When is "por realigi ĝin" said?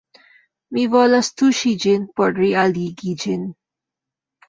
2.17-3.49